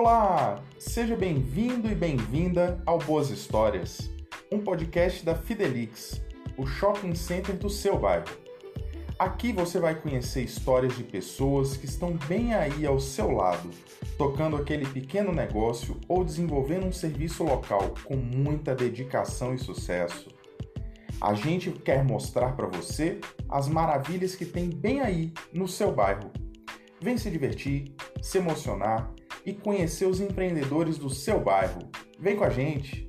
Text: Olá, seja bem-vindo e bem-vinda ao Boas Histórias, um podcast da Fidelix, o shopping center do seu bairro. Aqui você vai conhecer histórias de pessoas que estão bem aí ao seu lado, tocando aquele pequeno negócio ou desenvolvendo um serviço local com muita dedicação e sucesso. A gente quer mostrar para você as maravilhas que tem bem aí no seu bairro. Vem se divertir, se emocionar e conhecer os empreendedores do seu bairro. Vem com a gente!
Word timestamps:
Olá, 0.00 0.62
seja 0.78 1.16
bem-vindo 1.16 1.90
e 1.90 1.94
bem-vinda 1.94 2.80
ao 2.86 2.98
Boas 3.00 3.30
Histórias, 3.30 4.08
um 4.48 4.60
podcast 4.60 5.24
da 5.24 5.34
Fidelix, 5.34 6.22
o 6.56 6.64
shopping 6.64 7.16
center 7.16 7.56
do 7.56 7.68
seu 7.68 7.98
bairro. 7.98 8.28
Aqui 9.18 9.52
você 9.52 9.80
vai 9.80 9.96
conhecer 9.96 10.44
histórias 10.44 10.96
de 10.96 11.02
pessoas 11.02 11.76
que 11.76 11.86
estão 11.86 12.16
bem 12.28 12.54
aí 12.54 12.86
ao 12.86 13.00
seu 13.00 13.32
lado, 13.32 13.70
tocando 14.16 14.54
aquele 14.54 14.86
pequeno 14.86 15.32
negócio 15.32 15.96
ou 16.06 16.24
desenvolvendo 16.24 16.86
um 16.86 16.92
serviço 16.92 17.42
local 17.42 17.92
com 18.04 18.14
muita 18.14 18.76
dedicação 18.76 19.52
e 19.52 19.58
sucesso. 19.58 20.28
A 21.20 21.34
gente 21.34 21.72
quer 21.72 22.04
mostrar 22.04 22.54
para 22.54 22.68
você 22.68 23.20
as 23.48 23.66
maravilhas 23.66 24.36
que 24.36 24.46
tem 24.46 24.70
bem 24.70 25.00
aí 25.00 25.32
no 25.52 25.66
seu 25.66 25.90
bairro. 25.90 26.30
Vem 27.00 27.18
se 27.18 27.28
divertir, 27.28 27.96
se 28.22 28.38
emocionar 28.38 29.12
e 29.48 29.54
conhecer 29.54 30.04
os 30.04 30.20
empreendedores 30.20 30.98
do 30.98 31.08
seu 31.08 31.40
bairro. 31.40 31.80
Vem 32.20 32.36
com 32.36 32.44
a 32.44 32.50
gente! 32.50 33.07